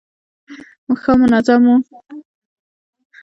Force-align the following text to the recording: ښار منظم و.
ښار 1.01 1.15
منظم 1.21 1.63
و. 1.75 1.75